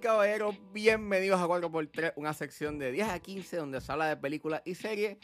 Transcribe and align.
caballeros, 0.00 0.56
bienvenidos 0.72 1.38
a 1.40 1.46
4x3, 1.46 2.14
una 2.16 2.32
sección 2.32 2.78
de 2.78 2.90
10 2.90 3.08
a 3.10 3.18
15 3.18 3.58
donde 3.58 3.80
se 3.82 3.92
habla 3.92 4.06
de 4.06 4.16
películas 4.16 4.62
y 4.64 4.74
series 4.74 5.18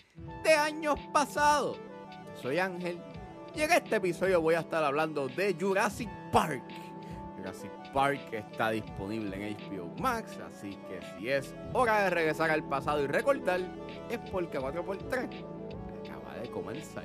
de 0.45 0.53
años 0.53 1.01
pasados. 1.13 1.79
Soy 2.41 2.59
Ángel 2.59 2.99
y 3.55 3.63
en 3.63 3.73
este 3.73 3.97
episodio 3.97 4.43
voy 4.43 4.55
a 4.55 4.61
estar 4.61 4.85
hablando 4.85 5.29
de 5.29 5.57
Jurassic 5.59 6.11
Park. 6.31 6.63
Jurassic 7.39 7.71
Park 7.93 8.21
está 8.33 8.71
disponible 8.71 9.35
en 9.37 9.57
HBO 9.57 9.87
Max, 9.99 10.39
así 10.47 10.79
que 10.89 11.01
si 11.19 11.31
es 11.31 11.55
hora 11.73 12.05
de 12.05 12.11
regresar 12.11 12.51
al 12.51 12.69
pasado 12.69 13.03
y 13.03 13.07
recordar, 13.07 13.61
es 14.11 14.19
porque 14.31 14.59
4x3 14.59 15.29
acaba 16.05 16.37
de 16.39 16.51
comenzar. 16.51 17.05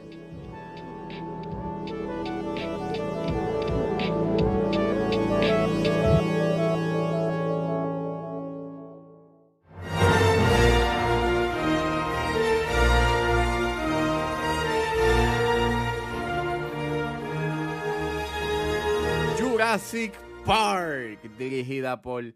Jurassic 19.72 20.14
Park, 20.44 21.22
dirigida 21.38 22.02
por 22.02 22.36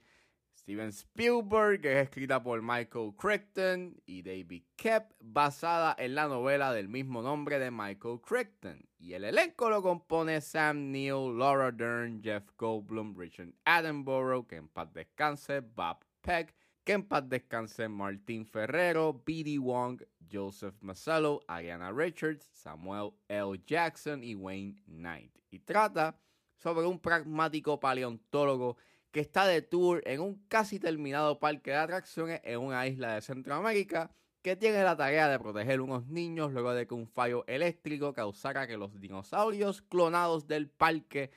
Steven 0.58 0.88
Spielberg, 0.88 1.82
que 1.82 1.92
es 1.92 2.08
escrita 2.08 2.42
por 2.42 2.62
Michael 2.62 3.14
Crichton 3.18 4.02
y 4.06 4.22
David 4.22 4.64
Kep, 4.78 5.12
basada 5.20 5.98
en 6.00 6.16
la 6.16 6.30
novela 6.30 6.72
del 6.72 6.88
mismo 6.88 7.22
nombre 7.22 7.60
de 7.60 7.72
Michael 7.72 8.22
Crichton. 8.22 8.88
Y 8.98 9.16
el 9.16 9.26
elenco 9.26 9.70
lo 9.70 9.82
compone 9.82 10.40
Sam 10.40 10.92
Neill, 10.92 11.38
Laura 11.38 11.74
Dern, 11.74 12.24
Jeff 12.24 12.46
Goldblum, 12.58 13.14
Richard 13.18 13.52
Attenborough, 13.66 14.48
que 14.48 14.56
en 14.56 14.70
paz 14.70 14.94
descanse, 14.94 15.60
Bob 15.60 16.06
Peck, 16.22 16.56
que 16.86 16.94
en 16.94 17.04
paz 17.04 17.28
descanse 17.28 17.90
Martín 17.90 18.46
Ferrero, 18.46 19.12
B.D. 19.26 19.60
Wong, 19.60 20.02
Joseph 20.32 20.76
Mazzello, 20.80 21.42
Ariana 21.50 21.92
Richards, 21.92 22.50
Samuel 22.54 23.12
L. 23.28 23.62
Jackson 23.68 24.24
y 24.24 24.36
Wayne 24.36 24.82
Knight. 24.86 25.34
Y 25.52 25.60
trata 25.60 26.18
sobre 26.58 26.86
un 26.86 27.00
pragmático 27.00 27.80
paleontólogo 27.80 28.78
que 29.12 29.22
está 29.22 29.48
de 29.48 29.62
tour 29.62 30.02
en 30.06 30.20
un 30.20 30.46
casi 30.48 30.80
terminado 30.80 31.40
parque 31.40 31.72
de 31.72 31.78
atracciones 31.78 32.42
en 32.44 32.60
una 32.60 32.86
isla 32.88 33.16
de 33.16 33.22
Centroamérica 33.22 34.12
que 34.42 34.56
tiene 34.56 34.84
la 34.84 34.96
tarea 34.96 35.28
de 35.28 35.40
proteger 35.40 35.82
unos 35.82 36.06
niños 36.08 36.52
luego 36.52 36.74
de 36.74 36.86
que 36.86 36.94
un 36.94 37.08
fallo 37.08 37.44
eléctrico 37.48 38.14
causara 38.14 38.68
que 38.68 38.78
los 38.78 39.00
dinosaurios 39.00 39.82
clonados 39.82 40.48
del 40.48 40.70
parque 40.70 41.32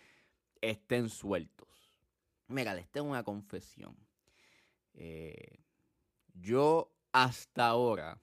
estén 0.60 1.08
sueltos. 1.08 1.69
Mira, 2.48 2.75
les 2.75 2.88
tengo 2.91 3.08
una 3.08 3.22
confesión. 3.22 3.97
Eh, 4.92 5.60
yo 6.34 6.92
hasta 7.12 7.69
ahora 7.69 8.20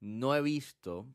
no 0.00 0.36
he 0.36 0.42
visto 0.42 1.06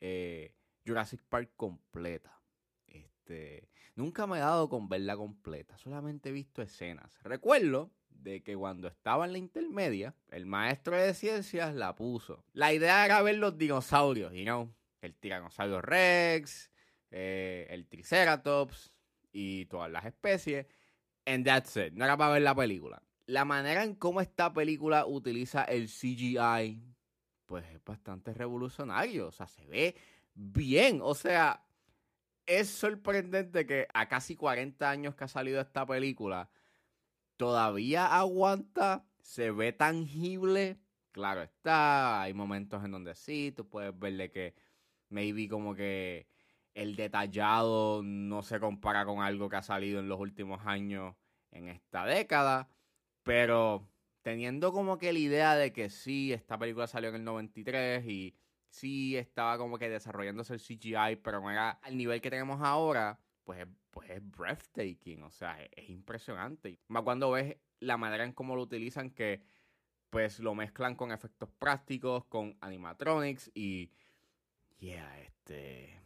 eh, 0.00 0.54
Jurassic 0.86 1.22
Park 1.22 1.52
completa. 1.56 2.38
Este, 2.86 3.68
nunca 3.94 4.26
me 4.26 4.38
he 4.38 4.40
dado 4.40 4.68
con 4.68 4.88
verla 4.88 5.16
completa, 5.16 5.76
solamente 5.78 6.30
he 6.30 6.32
visto 6.32 6.62
escenas. 6.62 7.12
Recuerdo 7.22 7.90
de 8.10 8.42
que 8.42 8.56
cuando 8.56 8.88
estaba 8.88 9.24
en 9.24 9.32
la 9.32 9.38
intermedia, 9.38 10.14
el 10.30 10.46
maestro 10.46 10.96
de 10.96 11.14
ciencias 11.14 11.74
la 11.74 11.94
puso. 11.94 12.44
La 12.52 12.72
idea 12.72 13.04
era 13.04 13.22
ver 13.22 13.36
los 13.36 13.56
dinosaurios, 13.56 14.32
you 14.32 14.44
know, 14.44 14.72
el 15.00 15.14
tiranosaurio 15.14 15.80
Rex, 15.80 16.70
eh, 17.10 17.66
el 17.70 17.86
Triceratops 17.86 18.92
y 19.32 19.66
todas 19.66 19.90
las 19.90 20.04
especies. 20.04 20.66
And 21.26 21.44
that's 21.44 21.76
it, 21.76 21.92
no 21.92 22.04
era 22.04 22.16
para 22.16 22.34
ver 22.34 22.42
la 22.42 22.54
película. 22.54 23.02
La 23.26 23.44
manera 23.44 23.84
en 23.84 23.94
cómo 23.94 24.20
esta 24.20 24.52
película 24.52 25.06
utiliza 25.06 25.64
el 25.64 25.88
CGI, 25.88 26.82
pues 27.46 27.64
es 27.72 27.84
bastante 27.84 28.34
revolucionario. 28.34 29.28
O 29.28 29.32
sea, 29.32 29.46
se 29.46 29.64
ve 29.66 29.94
bien. 30.34 31.00
O 31.02 31.14
sea, 31.14 31.64
es 32.50 32.68
sorprendente 32.68 33.64
que 33.64 33.86
a 33.94 34.08
casi 34.08 34.34
40 34.34 34.90
años 34.90 35.14
que 35.14 35.24
ha 35.24 35.28
salido 35.28 35.60
esta 35.60 35.86
película, 35.86 36.50
todavía 37.36 38.06
aguanta, 38.06 39.06
se 39.20 39.52
ve 39.52 39.72
tangible. 39.72 40.80
Claro 41.12 41.42
está, 41.42 42.22
hay 42.22 42.34
momentos 42.34 42.84
en 42.84 42.90
donde 42.90 43.14
sí, 43.14 43.52
tú 43.56 43.68
puedes 43.68 43.96
verle 43.96 44.32
que 44.32 44.54
maybe 45.10 45.48
como 45.48 45.76
que 45.76 46.26
el 46.74 46.96
detallado 46.96 48.02
no 48.02 48.42
se 48.42 48.58
compara 48.58 49.04
con 49.04 49.20
algo 49.22 49.48
que 49.48 49.56
ha 49.56 49.62
salido 49.62 50.00
en 50.00 50.08
los 50.08 50.18
últimos 50.18 50.60
años 50.66 51.14
en 51.52 51.68
esta 51.68 52.04
década, 52.04 52.68
pero 53.22 53.88
teniendo 54.22 54.72
como 54.72 54.98
que 54.98 55.12
la 55.12 55.18
idea 55.20 55.54
de 55.54 55.72
que 55.72 55.88
sí, 55.88 56.32
esta 56.32 56.58
película 56.58 56.88
salió 56.88 57.10
en 57.10 57.16
el 57.16 57.24
93 57.24 58.04
y 58.06 58.34
sí 58.70 59.16
estaba 59.16 59.58
como 59.58 59.78
que 59.78 59.88
desarrollándose 59.88 60.54
el 60.54 60.60
CGI, 60.60 61.16
pero 61.22 61.40
no 61.40 61.50
era 61.50 61.70
al 61.70 61.96
nivel 61.96 62.20
que 62.20 62.30
tenemos 62.30 62.60
ahora, 62.62 63.18
pues, 63.44 63.66
pues 63.90 64.10
es 64.10 64.30
breathtaking, 64.30 65.22
o 65.24 65.30
sea, 65.30 65.60
es, 65.62 65.70
es 65.76 65.90
impresionante. 65.90 66.78
Más 66.88 67.02
cuando 67.02 67.30
ves 67.30 67.56
la 67.80 67.96
manera 67.96 68.24
en 68.24 68.32
cómo 68.32 68.56
lo 68.56 68.62
utilizan, 68.62 69.10
que 69.10 69.42
pues 70.10 70.40
lo 70.40 70.54
mezclan 70.54 70.96
con 70.96 71.12
efectos 71.12 71.48
prácticos, 71.58 72.24
con 72.26 72.56
animatronics 72.60 73.50
y... 73.54 73.90
Yeah, 74.78 75.20
este... 75.20 76.00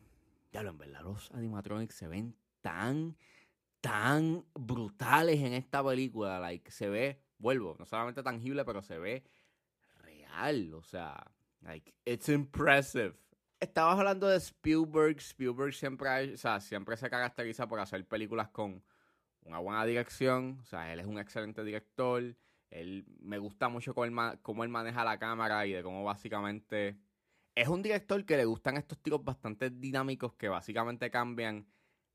Ya 0.52 0.62
lo 0.62 0.70
en 0.70 0.78
verdad, 0.78 1.02
los 1.02 1.30
animatronics 1.32 1.94
se 1.94 2.06
ven 2.06 2.36
tan, 2.60 3.16
tan 3.80 4.44
brutales 4.54 5.40
en 5.40 5.52
esta 5.52 5.82
película. 5.82 6.38
Like, 6.38 6.70
se 6.70 6.88
ve, 6.88 7.20
vuelvo, 7.38 7.76
no 7.78 7.86
solamente 7.86 8.22
tangible, 8.22 8.64
pero 8.64 8.82
se 8.82 8.98
ve 8.98 9.24
real. 9.96 10.74
O 10.74 10.82
sea, 10.82 11.33
Like, 11.64 11.94
it's 12.04 12.28
impressive. 12.28 13.14
Estabas 13.58 13.98
hablando 13.98 14.28
de 14.28 14.36
Spielberg. 14.36 15.18
Spielberg 15.20 15.72
siempre, 15.72 16.34
o 16.34 16.36
sea, 16.36 16.60
siempre 16.60 16.96
se 16.96 17.08
caracteriza 17.08 17.66
por 17.66 17.80
hacer 17.80 18.06
películas 18.06 18.50
con 18.50 18.82
una 19.44 19.58
buena 19.58 19.84
dirección. 19.86 20.58
O 20.62 20.66
sea, 20.66 20.92
él 20.92 21.00
es 21.00 21.06
un 21.06 21.18
excelente 21.18 21.64
director. 21.64 22.36
Él 22.70 23.06
me 23.20 23.38
gusta 23.38 23.68
mucho 23.68 23.94
cómo 23.94 24.64
él, 24.64 24.68
maneja 24.68 25.04
la 25.04 25.18
cámara 25.18 25.66
y 25.66 25.72
de 25.72 25.82
cómo 25.82 26.04
básicamente 26.04 26.98
es 27.54 27.68
un 27.68 27.82
director 27.82 28.24
que 28.24 28.36
le 28.36 28.44
gustan 28.44 28.76
estos 28.76 28.98
tiros 28.98 29.24
bastante 29.24 29.70
dinámicos 29.70 30.34
que 30.34 30.48
básicamente 30.48 31.10
cambian 31.10 31.66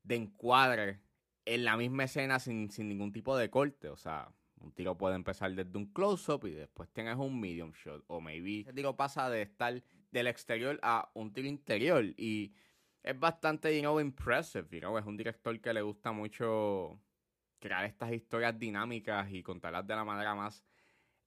de 0.02 0.16
encuadre 0.16 1.00
en 1.46 1.64
la 1.64 1.76
misma 1.76 2.04
escena 2.04 2.38
sin, 2.38 2.70
sin 2.70 2.88
ningún 2.88 3.10
tipo 3.10 3.36
de 3.36 3.50
corte. 3.50 3.88
O 3.88 3.96
sea, 3.96 4.30
un 4.60 4.72
tiro 4.72 4.96
puede 4.96 5.14
empezar 5.14 5.52
desde 5.54 5.76
un 5.76 5.86
close-up 5.86 6.46
y 6.46 6.52
después 6.52 6.88
tienes 6.90 7.16
un 7.16 7.40
medium 7.40 7.72
shot. 7.72 8.04
O 8.06 8.20
maybe 8.20 8.60
ese 8.60 8.72
tiro 8.72 8.96
pasa 8.96 9.28
de 9.30 9.42
estar 9.42 9.82
del 10.10 10.26
exterior 10.26 10.78
a 10.82 11.10
un 11.14 11.32
tiro 11.32 11.48
interior. 11.48 12.04
Y 12.16 12.52
es 13.02 13.18
bastante, 13.18 13.74
you 13.74 13.80
know, 13.80 13.98
impressive. 14.00 14.68
You 14.70 14.80
know? 14.80 14.98
Es 14.98 15.06
un 15.06 15.16
director 15.16 15.58
que 15.60 15.72
le 15.72 15.82
gusta 15.82 16.12
mucho 16.12 17.00
crear 17.58 17.84
estas 17.84 18.12
historias 18.12 18.58
dinámicas 18.58 19.30
y 19.32 19.42
contarlas 19.42 19.86
de 19.86 19.94
la 19.94 20.04
manera 20.04 20.34
más 20.34 20.64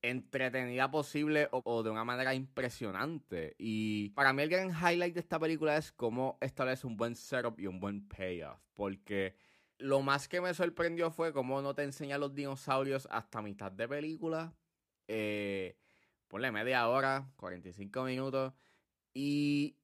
entretenida 0.01 0.91
posible 0.91 1.47
o, 1.51 1.61
o, 1.63 1.81
de 1.81 1.89
una 1.89 2.03
manera 2.03 2.35
impresionante. 2.35 3.55
Y 3.57 4.09
para 4.09 4.33
mí 4.33 4.43
el 4.43 4.49
gran 4.49 4.69
highlight 4.69 5.13
de 5.13 5.21
esta 5.21 5.39
película 5.39 5.77
es 5.77 5.91
cómo 5.91 6.37
establece 6.41 6.85
un 6.85 6.97
buen 6.97 7.15
setup 7.15 7.59
y 7.59 7.67
un 7.67 7.79
buen 7.79 8.07
payoff. 8.07 8.59
Porque 8.73 9.35
lo 9.77 10.01
más 10.01 10.27
que 10.27 10.41
me 10.41 10.53
sorprendió 10.53 11.11
fue 11.11 11.33
cómo 11.33 11.61
no 11.61 11.73
te 11.73 11.83
enseña 11.83 12.17
los 12.17 12.33
dinosaurios 12.33 13.07
hasta 13.11 13.41
mitad 13.41 13.71
de 13.71 13.87
película. 13.87 14.53
Eh, 15.07 15.77
ponle 16.27 16.51
media 16.51 16.87
hora, 16.87 17.29
45 17.35 18.03
minutos. 18.03 18.53
Y 19.13 19.77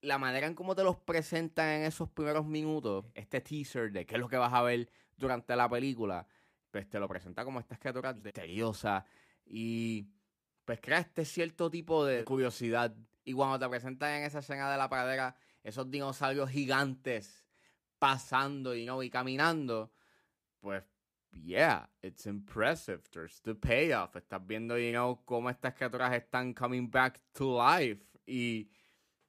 la 0.00 0.18
manera 0.18 0.46
en 0.46 0.54
cómo 0.54 0.74
te 0.74 0.84
los 0.84 0.96
presentan 0.96 1.68
en 1.68 1.82
esos 1.84 2.08
primeros 2.10 2.46
minutos, 2.46 3.06
este 3.14 3.40
teaser 3.40 3.90
de 3.90 4.06
qué 4.06 4.14
es 4.14 4.20
lo 4.20 4.28
que 4.28 4.36
vas 4.36 4.52
a 4.52 4.62
ver 4.62 4.88
durante 5.16 5.56
la 5.56 5.68
película, 5.68 6.26
pues 6.70 6.88
te 6.88 7.00
lo 7.00 7.08
presenta 7.08 7.44
como 7.44 7.58
esta 7.58 7.76
criatura 7.76 8.12
misteriosa 8.12 9.04
y 9.44 10.08
pues 10.64 10.80
crea 10.80 10.98
este 10.98 11.24
cierto 11.24 11.70
tipo 11.70 12.04
de 12.04 12.24
curiosidad. 12.24 12.94
Y 13.24 13.32
cuando 13.32 13.58
te 13.58 13.68
presentan 13.68 14.12
en 14.12 14.24
esa 14.24 14.40
escena 14.40 14.70
de 14.70 14.76
la 14.76 14.88
pradera 14.88 15.36
esos 15.64 15.90
dinosaurios 15.90 16.50
gigantes 16.50 17.45
pasando 17.98 18.74
you 18.74 18.84
know, 18.84 19.02
y 19.02 19.10
caminando, 19.10 19.90
pues, 20.60 20.82
yeah, 21.32 21.86
it's 22.02 22.26
impressive. 22.26 23.02
There's 23.12 23.40
the 23.42 23.54
payoff. 23.54 24.14
Estás 24.16 24.46
viendo, 24.46 24.78
you 24.78 24.92
know, 24.92 25.22
cómo 25.24 25.50
estas 25.50 25.74
criaturas 25.74 26.12
están 26.12 26.54
coming 26.54 26.90
back 26.90 27.20
to 27.34 27.56
life. 27.56 28.00
Y, 28.26 28.68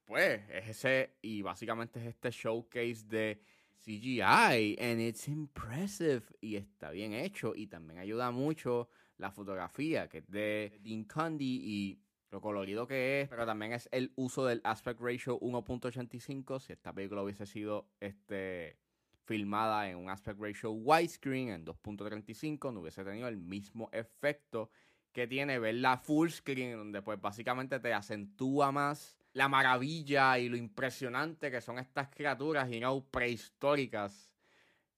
pues, 0.05 0.41
es 0.49 0.69
ese, 0.69 1.17
y 1.21 1.41
básicamente 1.41 1.99
es 1.99 2.07
este 2.07 2.31
showcase 2.31 3.03
de 3.07 3.41
CGI, 3.83 4.77
and 4.79 4.99
it's 5.01 5.27
impressive. 5.27 6.23
Y 6.41 6.55
está 6.55 6.91
bien 6.91 7.13
hecho, 7.13 7.53
y 7.55 7.67
también 7.67 7.99
ayuda 7.99 8.31
mucho 8.31 8.89
la 9.17 9.31
fotografía, 9.31 10.07
que 10.07 10.19
es 10.19 10.27
de 10.29 10.79
Dean 10.81 11.03
Cundy, 11.03 11.61
y 11.63 11.99
lo 12.29 12.41
colorido 12.41 12.87
que 12.87 13.21
es, 13.21 13.29
pero 13.29 13.45
también 13.45 13.73
es 13.73 13.87
el 13.91 14.11
uso 14.15 14.45
del 14.45 14.61
aspect 14.63 14.99
ratio 14.99 15.39
1.85. 15.39 16.59
Si 16.59 16.73
esta 16.73 16.93
película 16.93 17.23
hubiese 17.23 17.45
sido 17.45 17.87
este 17.99 18.77
filmada 19.23 19.89
en 19.89 19.97
un 19.97 20.09
aspect 20.09 20.39
ratio 20.39 20.71
widescreen 20.71 21.49
en 21.49 21.65
2.35 21.65 22.71
no 22.71 22.79
hubiese 22.79 23.03
tenido 23.03 23.27
el 23.27 23.35
mismo 23.35 23.89
efecto 23.91 24.69
que 25.11 25.27
tiene 25.27 25.59
verla 25.59 25.97
full 25.97 26.29
screen, 26.29 26.77
donde 26.77 27.01
pues 27.01 27.19
básicamente 27.19 27.79
te 27.79 27.93
acentúa 27.93 28.71
más 28.71 29.17
la 29.33 29.47
maravilla 29.49 30.37
y 30.39 30.47
lo 30.47 30.55
impresionante 30.55 31.51
que 31.51 31.61
son 31.61 31.79
estas 31.79 32.09
criaturas, 32.09 32.69
you 32.69 32.79
know, 32.79 33.03
prehistóricas 33.09 34.35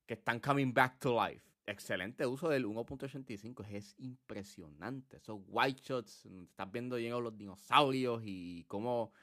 que 0.06 0.14
están 0.16 0.40
coming 0.40 0.74
back 0.74 1.00
to 1.00 1.14
life. 1.14 1.49
Excelente 1.70 2.26
uso 2.26 2.50
del 2.50 2.66
1.85, 2.66 3.64
es 3.70 3.94
impresionante. 4.00 5.18
Esos 5.18 5.40
white 5.48 5.82
shots, 5.84 6.26
estás 6.26 6.72
viendo 6.72 6.98
lleno 6.98 7.22
los 7.22 7.38
dinosaurios 7.38 8.24
y 8.26 8.64
cómo 8.68 9.14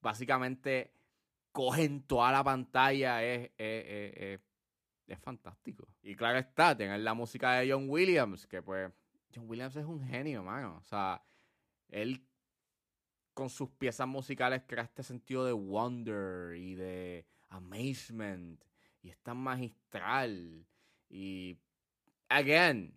básicamente 0.00 0.94
cogen 1.52 2.02
toda 2.04 2.32
la 2.32 2.42
pantalla, 2.42 3.22
es, 3.22 3.50
es, 3.58 4.40
es 5.06 5.18
fantástico. 5.18 5.88
Y 6.02 6.16
claro 6.16 6.38
está, 6.38 6.74
tener 6.74 7.00
la 7.00 7.12
música 7.12 7.52
de 7.54 7.70
John 7.70 7.84
Williams, 7.90 8.46
que 8.46 8.62
pues 8.62 8.90
John 9.34 9.44
Williams 9.46 9.76
es 9.76 9.84
un 9.84 10.02
genio, 10.02 10.42
mano. 10.42 10.78
O 10.78 10.84
sea, 10.84 11.22
él 11.90 12.26
con 13.34 13.50
sus 13.50 13.68
piezas 13.70 14.08
musicales 14.08 14.62
crea 14.66 14.84
este 14.84 15.02
sentido 15.02 15.44
de 15.44 15.52
wonder 15.52 16.56
y 16.56 16.76
de 16.76 17.26
amazement. 17.50 18.64
Y 19.02 19.10
es 19.10 19.18
tan 19.18 19.36
magistral. 19.36 20.66
Y, 21.10 21.58
again, 22.30 22.94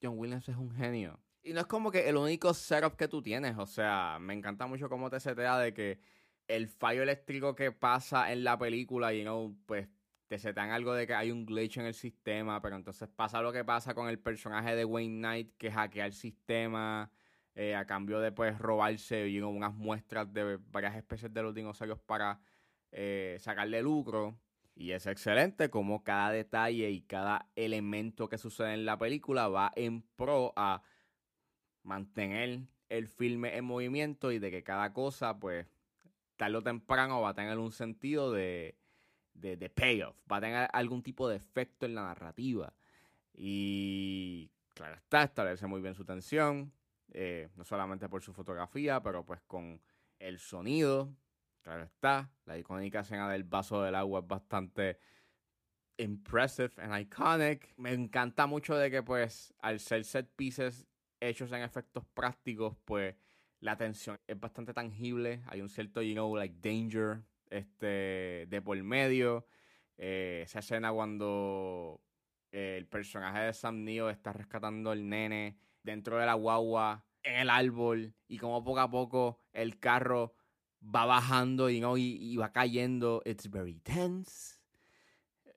John 0.00 0.18
Williams 0.18 0.48
es 0.48 0.56
un 0.56 0.70
genio. 0.70 1.18
Y 1.42 1.52
no 1.52 1.60
es 1.60 1.66
como 1.66 1.90
que 1.90 2.08
el 2.08 2.16
único 2.16 2.54
setup 2.54 2.96
que 2.96 3.08
tú 3.08 3.20
tienes. 3.20 3.58
O 3.58 3.66
sea, 3.66 4.18
me 4.20 4.32
encanta 4.32 4.66
mucho 4.66 4.88
cómo 4.88 5.10
te 5.10 5.20
setea 5.20 5.58
de 5.58 5.74
que 5.74 5.98
el 6.46 6.68
fallo 6.68 7.02
eléctrico 7.02 7.54
que 7.54 7.72
pasa 7.72 8.32
en 8.32 8.44
la 8.44 8.58
película, 8.58 9.12
you 9.12 9.22
know, 9.22 9.56
pues 9.66 9.88
te 10.28 10.38
setean 10.38 10.70
algo 10.70 10.94
de 10.94 11.06
que 11.06 11.14
hay 11.14 11.30
un 11.30 11.44
glitch 11.44 11.78
en 11.78 11.86
el 11.86 11.94
sistema, 11.94 12.60
pero 12.62 12.76
entonces 12.76 13.08
pasa 13.08 13.42
lo 13.42 13.52
que 13.52 13.64
pasa 13.64 13.94
con 13.94 14.08
el 14.08 14.18
personaje 14.18 14.74
de 14.74 14.84
Wayne 14.84 15.18
Knight 15.18 15.56
que 15.58 15.70
hackea 15.70 16.06
el 16.06 16.12
sistema 16.12 17.10
eh, 17.54 17.74
a 17.74 17.86
cambio 17.86 18.20
de 18.20 18.32
pues 18.32 18.58
robarse 18.58 19.40
unas 19.42 19.74
muestras 19.74 20.32
de 20.32 20.58
varias 20.70 20.96
especies 20.96 21.32
de 21.32 21.42
los 21.42 21.54
dinosaurios 21.54 22.00
para 22.00 22.40
eh, 22.90 23.36
sacarle 23.40 23.82
lucro. 23.82 24.38
Y 24.76 24.90
es 24.90 25.06
excelente 25.06 25.70
como 25.70 26.02
cada 26.02 26.30
detalle 26.30 26.90
y 26.90 27.02
cada 27.02 27.48
elemento 27.54 28.28
que 28.28 28.38
sucede 28.38 28.74
en 28.74 28.84
la 28.84 28.98
película 28.98 29.48
va 29.48 29.72
en 29.76 30.02
pro 30.02 30.52
a 30.56 30.82
mantener 31.82 32.62
el 32.88 33.06
filme 33.08 33.56
en 33.56 33.64
movimiento 33.64 34.32
y 34.32 34.38
de 34.38 34.50
que 34.50 34.64
cada 34.64 34.92
cosa, 34.92 35.38
pues, 35.38 35.66
tarde 36.36 36.56
o 36.56 36.62
temprano 36.62 37.20
va 37.20 37.30
a 37.30 37.34
tener 37.34 37.58
un 37.58 37.72
sentido 37.72 38.32
de, 38.32 38.76
de, 39.34 39.70
payoff, 39.70 40.16
va 40.30 40.38
a 40.38 40.40
tener 40.40 40.68
algún 40.72 41.02
tipo 41.02 41.28
de 41.28 41.36
efecto 41.36 41.86
en 41.86 41.94
la 41.94 42.02
narrativa. 42.02 42.72
Y 43.32 44.50
claro 44.74 44.96
está, 44.96 45.24
establece 45.24 45.66
muy 45.66 45.80
bien 45.80 45.94
su 45.94 46.04
tensión, 46.04 46.72
eh, 47.12 47.48
no 47.56 47.64
solamente 47.64 48.08
por 48.08 48.22
su 48.22 48.32
fotografía, 48.32 49.02
pero 49.02 49.24
pues 49.24 49.40
con 49.42 49.80
el 50.18 50.38
sonido, 50.38 51.14
claro 51.64 51.84
está, 51.84 52.30
la 52.44 52.58
icónica 52.58 53.00
escena 53.00 53.28
del 53.28 53.42
vaso 53.42 53.82
del 53.82 53.96
agua 53.96 54.20
es 54.20 54.26
bastante 54.28 54.98
impressive 55.96 56.72
and 56.76 56.96
iconic. 57.00 57.74
Me 57.76 57.92
encanta 57.92 58.46
mucho 58.46 58.76
de 58.76 58.90
que 58.90 59.02
pues 59.02 59.54
al 59.58 59.80
ser 59.80 60.04
set 60.04 60.30
pieces 60.36 60.86
hechos 61.20 61.50
en 61.52 61.62
efectos 61.62 62.04
prácticos, 62.14 62.76
pues 62.84 63.16
la 63.60 63.76
tensión 63.76 64.20
es 64.26 64.38
bastante 64.38 64.74
tangible, 64.74 65.42
hay 65.46 65.62
un 65.62 65.70
cierto, 65.70 66.02
you 66.02 66.12
know, 66.12 66.36
like 66.36 66.56
danger 66.60 67.22
este, 67.48 68.46
de 68.48 68.62
por 68.62 68.80
medio. 68.82 69.46
Eh, 69.96 70.42
esa 70.44 70.58
escena 70.58 70.92
cuando 70.92 72.02
el 72.50 72.86
personaje 72.86 73.40
de 73.40 73.52
Sam 73.52 73.84
Neill 73.84 74.10
está 74.10 74.32
rescatando 74.32 74.90
al 74.90 75.08
nene 75.08 75.56
dentro 75.82 76.18
de 76.18 76.26
la 76.26 76.34
guagua 76.34 77.06
en 77.22 77.36
el 77.40 77.50
árbol 77.50 78.14
y 78.28 78.38
como 78.38 78.62
poco 78.62 78.80
a 78.80 78.90
poco 78.90 79.40
el 79.52 79.78
carro 79.78 80.34
va 80.84 81.06
bajando 81.06 81.70
y, 81.70 81.80
¿no? 81.80 81.96
y, 81.96 82.36
va 82.36 82.52
cayendo. 82.52 83.22
It's 83.24 83.50
very 83.50 83.76
tense. 83.80 84.58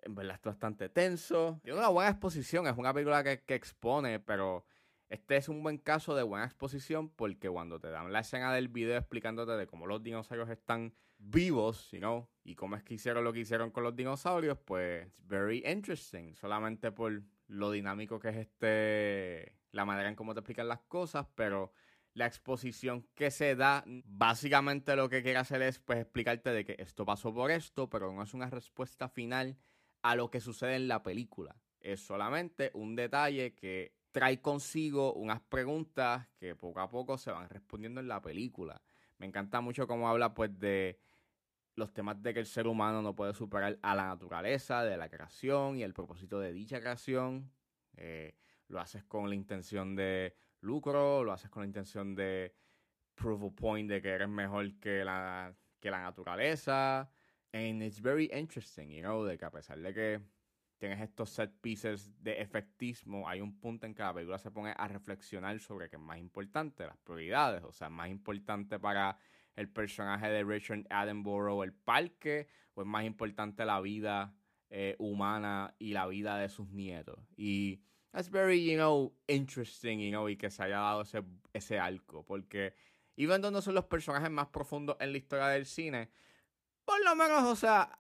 En 0.04 0.16
verdad 0.16 0.36
es 0.36 0.42
bastante 0.42 0.90
tenso. 0.90 1.60
Y 1.64 1.72
una 1.72 1.90
buena 1.90 2.12
exposición. 2.12 2.68
Es 2.68 2.78
una 2.78 2.94
película 2.94 3.24
que, 3.24 3.44
que 3.44 3.56
expone, 3.56 4.20
pero 4.20 4.66
este 5.10 5.38
es 5.38 5.48
un 5.48 5.64
buen 5.64 5.78
caso 5.78 6.16
de 6.16 6.24
buena 6.24 6.46
exposición 6.46 7.10
porque 7.10 7.50
cuando 7.50 7.80
te 7.80 7.90
dan 7.90 8.12
la 8.12 8.20
escena 8.20 8.54
del 8.54 8.68
video 8.68 8.98
explicándote 8.98 9.54
de 9.54 9.68
cómo 9.68 9.88
los 9.88 10.04
dinosaurios 10.04 10.50
están 10.50 10.94
vivos, 11.18 11.90
you 11.92 12.28
y 12.44 12.56
cómo 12.56 12.76
es 12.76 12.84
que 12.84 12.96
hicieron 12.96 13.24
lo 13.24 13.34
que 13.34 13.40
hicieron 13.40 13.72
con 13.72 13.84
los 13.84 13.96
dinosaurios, 13.96 14.58
pues 14.60 15.08
it's 15.08 15.26
very 15.26 15.64
interesting, 15.66 16.36
solamente 16.36 16.92
por 16.92 17.24
lo 17.48 17.72
dinámico 17.72 18.20
que 18.20 18.30
es 18.30 18.36
este 18.38 19.54
la 19.72 19.86
manera 19.86 20.10
en 20.10 20.16
cómo 20.16 20.34
te 20.34 20.42
explican 20.42 20.68
las 20.68 20.82
cosas, 20.82 21.26
pero 21.36 21.72
la 22.18 22.26
exposición 22.26 23.08
que 23.14 23.30
se 23.30 23.56
da, 23.56 23.84
básicamente 23.86 24.96
lo 24.96 25.08
que 25.08 25.22
quiere 25.22 25.38
hacer 25.38 25.62
es 25.62 25.78
pues 25.78 26.00
explicarte 26.00 26.50
de 26.50 26.66
que 26.66 26.76
esto 26.80 27.06
pasó 27.06 27.32
por 27.32 27.52
esto, 27.52 27.92
pero 27.92 28.12
no 28.12 28.24
es 28.24 28.34
una 28.34 28.50
respuesta 28.50 29.08
final 29.08 29.56
a 30.02 30.16
lo 30.16 30.32
que 30.32 30.42
sucede 30.42 30.78
en 30.78 30.88
la 30.88 31.04
película. 31.04 31.56
Es 31.80 32.00
solamente 32.00 32.72
un 32.74 32.96
detalle 32.96 33.54
que 33.54 33.94
trae 34.12 34.42
consigo 34.42 35.14
unas 35.14 35.42
preguntas 35.42 36.28
que 36.40 36.56
poco 36.56 36.80
a 36.80 36.90
poco 36.90 37.20
se 37.20 37.30
van 37.30 37.50
respondiendo 37.50 38.02
en 38.02 38.08
la 38.08 38.20
película. 38.20 38.82
Me 39.20 39.28
encanta 39.28 39.62
mucho 39.62 39.86
cómo 39.86 40.10
habla 40.10 40.34
pues 40.34 40.58
de 40.58 41.00
los 41.76 41.94
temas 41.94 42.20
de 42.24 42.34
que 42.34 42.40
el 42.40 42.48
ser 42.48 42.66
humano 42.66 43.04
no 43.04 43.16
puede 43.16 43.36
superar 43.36 43.78
a 43.84 43.94
la 43.94 44.08
naturaleza, 44.08 44.84
de 44.84 44.98
la 44.98 45.08
creación 45.08 45.78
y 45.78 45.84
el 45.84 45.94
propósito 45.94 46.40
de 46.40 46.52
dicha 46.52 46.80
creación. 46.80 47.52
Eh, 47.96 48.34
lo 48.70 48.80
haces 48.80 49.04
con 49.04 49.30
la 49.30 49.36
intención 49.36 49.96
de 49.96 50.36
lucro, 50.62 51.24
lo 51.24 51.32
haces 51.34 51.50
con 51.50 51.64
la 51.64 51.68
intención 51.68 52.16
de 52.16 52.54
prove 53.16 53.48
a 53.48 53.50
point 53.50 53.90
de 53.90 54.02
que 54.02 54.10
eres 54.10 54.30
mejor 54.30 54.80
que 54.80 55.04
la, 55.04 55.54
que 55.80 55.90
la 55.90 56.02
naturaleza. 56.02 57.10
And 57.54 57.82
it's 57.82 58.00
very 58.00 58.30
interesting, 58.32 58.90
you 58.90 59.02
know, 59.02 59.24
de 59.24 59.38
que 59.38 59.46
a 59.46 59.52
pesar 59.52 59.80
de 59.80 59.94
que 59.94 60.22
tienes 60.78 61.02
estos 61.02 61.30
set 61.30 61.52
pieces 61.62 62.12
de 62.22 62.40
efectismo, 62.42 63.28
hay 63.28 63.42
un 63.42 63.60
punto 63.60 63.86
en 63.86 63.96
que 63.96 64.04
la 64.04 64.14
película 64.14 64.38
se 64.38 64.52
pone 64.52 64.74
a 64.78 64.88
reflexionar 64.88 65.60
sobre 65.60 65.90
qué 65.90 65.96
es 65.96 66.02
más 66.02 66.20
importante, 66.20 66.86
las 66.86 66.98
prioridades, 66.98 67.64
o 67.64 67.72
sea, 67.72 67.90
más 67.90 68.10
importante 68.10 68.80
para 68.80 69.18
el 69.56 69.70
personaje 69.70 70.30
de 70.30 70.44
Richard 70.44 70.86
Attenborough 70.90 71.64
el 71.64 71.74
parque, 71.74 72.48
o 72.76 72.82
es 72.82 72.88
más 72.88 73.06
importante 73.06 73.66
la 73.66 73.82
vida 73.82 74.36
eh, 74.70 74.96
humana 75.00 75.74
y 75.80 75.94
la 75.94 76.06
vida 76.06 76.38
de 76.38 76.50
sus 76.50 76.70
nietos. 76.70 77.20
Y 77.36 77.82
es 78.18 78.30
very, 78.30 78.64
you 78.64 78.76
know, 78.76 79.14
interesting, 79.28 80.00
you 80.00 80.10
know, 80.10 80.28
y 80.28 80.36
que 80.36 80.50
se 80.50 80.64
haya 80.64 80.78
dado 80.78 81.02
ese, 81.02 81.24
ese 81.54 81.80
arco, 81.80 82.24
porque 82.24 82.74
even 83.16 83.42
though 83.42 83.52
no 83.52 83.62
son 83.62 83.76
los 83.76 83.86
personajes 83.86 84.30
más 84.30 84.48
profundos 84.48 84.98
en 85.00 85.12
la 85.12 85.18
historia 85.18 85.48
del 85.48 85.66
cine, 85.66 86.10
por 86.86 87.04
lo 87.04 87.16
menos, 87.16 87.44
o 87.44 87.56
sea, 87.56 88.00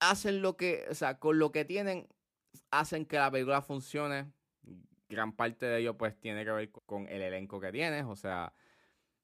hacen 0.00 0.42
lo 0.42 0.56
que, 0.56 0.84
o 0.90 0.94
sea, 0.94 1.18
con 1.18 1.38
lo 1.38 1.50
que 1.50 1.64
tienen, 1.64 2.08
hacen 2.70 3.06
que 3.06 3.16
la 3.16 3.30
película 3.30 3.62
funcione. 3.62 4.30
Gran 5.08 5.32
parte 5.32 5.64
de 5.66 5.80
ello, 5.80 5.96
pues, 5.96 6.18
tiene 6.20 6.44
que 6.44 6.50
ver 6.50 6.70
con 6.70 7.08
el 7.08 7.22
elenco 7.22 7.58
que 7.60 7.72
tienes, 7.72 8.04
o 8.04 8.14
sea, 8.14 8.52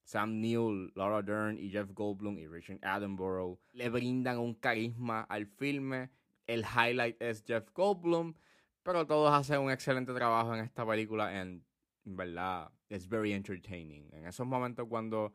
Sam 0.04 0.40
Neill, 0.40 0.92
Laura 0.94 1.22
Dern 1.22 1.58
y 1.58 1.70
Jeff 1.70 1.90
Goldblum 1.92 2.38
y 2.38 2.46
Richard 2.46 2.78
Attenborough 2.82 3.58
le 3.72 3.88
brindan 3.88 4.38
un 4.38 4.54
carisma 4.54 5.22
al 5.22 5.46
filme. 5.46 6.10
El 6.46 6.62
highlight 6.62 7.20
es 7.20 7.42
Jeff 7.46 7.70
Goldblum, 7.72 8.34
pero 8.84 9.06
todos 9.06 9.32
hacen 9.34 9.58
un 9.60 9.72
excelente 9.72 10.14
trabajo 10.14 10.54
en 10.54 10.60
esta 10.60 10.86
película. 10.86 11.40
En, 11.40 11.64
verdad, 12.04 12.70
es 12.88 13.08
very 13.08 13.32
entertaining. 13.32 14.08
En 14.12 14.26
esos 14.26 14.46
momentos 14.46 14.86
cuando 14.88 15.34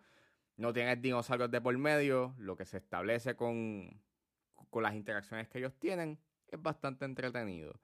no 0.56 0.72
tienes 0.72 1.01
dinosaurios 1.01 1.51
de 1.51 1.60
por 1.60 1.77
medio, 1.77 2.34
lo 2.38 2.56
que 2.56 2.65
se 2.65 2.77
establece 2.77 3.36
con 3.36 4.00
con 4.70 4.84
las 4.84 4.96
interacciones 4.96 5.48
que 5.48 5.60
ellos 5.60 5.74
tienen, 5.79 6.20
es 6.48 6.62
bastante 6.62 7.06
entretenido. 7.06 7.79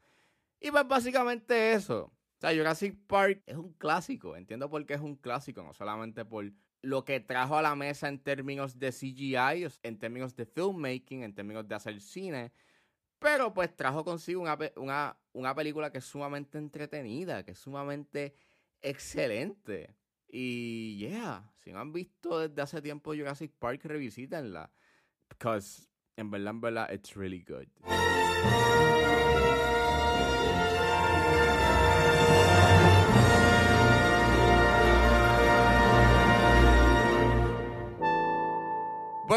Y 0.59 0.71
pues 0.71 0.87
básicamente 0.87 1.73
eso. 1.73 2.05
O 2.05 2.39
sea, 2.39 2.55
Jurassic 2.55 2.97
Park 3.07 3.43
es 3.45 3.55
un 3.55 3.73
clásico. 3.73 4.35
Entiendo 4.35 4.69
por 4.69 4.85
qué 4.85 4.95
es 4.95 5.01
un 5.01 5.15
clásico, 5.15 5.63
no 5.63 5.73
solamente 5.73 6.25
por 6.25 6.51
lo 6.81 7.03
que 7.03 7.19
trajo 7.19 7.57
a 7.57 7.61
la 7.61 7.75
mesa 7.75 8.07
en 8.07 8.19
términos 8.19 8.77
de 8.77 8.91
CGI, 8.91 9.67
en 9.83 9.97
términos 9.97 10.35
de 10.35 10.45
filmmaking, 10.45 11.23
en 11.23 11.33
términos 11.33 11.67
de 11.67 11.75
hacer 11.75 11.99
cine, 11.99 12.51
pero 13.25 13.51
pues 13.55 13.75
trajo 13.75 14.05
consigo 14.05 14.39
una, 14.39 14.55
una, 14.75 15.17
una 15.33 15.55
película 15.55 15.91
que 15.91 15.97
es 15.97 16.05
sumamente 16.05 16.59
entretenida, 16.59 17.43
que 17.43 17.53
es 17.53 17.57
sumamente 17.57 18.35
excelente. 18.83 19.95
Y 20.27 20.97
yeah, 20.99 21.51
si 21.63 21.71
no 21.71 21.79
han 21.79 21.91
visto 21.91 22.37
desde 22.37 22.61
hace 22.61 22.83
tiempo 22.83 23.15
Jurassic 23.15 23.51
Park, 23.57 23.81
revisítenla. 23.83 24.71
Because 25.27 25.87
en 26.17 26.29
verdad, 26.29 26.51
en 26.51 26.61
verdad, 26.61 26.93
it's 26.93 27.15
really 27.15 27.43
good. 27.43 27.65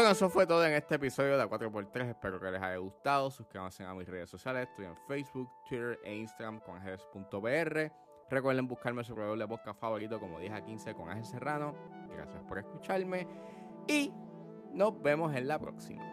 Bueno, 0.09 0.17
eso 0.17 0.29
fue 0.31 0.47
todo 0.47 0.65
en 0.65 0.73
este 0.73 0.95
episodio 0.95 1.37
de 1.37 1.45
4x3. 1.45 2.09
Espero 2.09 2.39
que 2.39 2.49
les 2.49 2.59
haya 2.59 2.77
gustado. 2.77 3.29
Suscríbanse 3.29 3.83
a 3.83 3.93
mis 3.93 4.07
redes 4.07 4.27
sociales. 4.27 4.67
Estoy 4.67 4.85
en 4.85 4.97
Facebook, 5.07 5.47
Twitter 5.67 5.99
e 6.03 6.15
Instagram 6.15 6.61
con 6.61 6.77
Ajes.br. 6.77 7.91
Recuerden 8.27 8.67
buscarme 8.67 9.03
su 9.03 9.13
proveedor 9.13 9.37
de 9.37 9.47
podcast 9.47 9.79
favorito 9.79 10.19
como 10.19 10.39
10 10.39 10.51
a 10.51 10.65
15 10.65 10.95
con 10.95 11.11
Ajes 11.11 11.29
Serrano. 11.29 11.75
Gracias 12.11 12.41
por 12.45 12.57
escucharme. 12.57 13.27
Y 13.87 14.11
nos 14.73 14.99
vemos 14.99 15.35
en 15.35 15.47
la 15.47 15.59
próxima. 15.59 16.03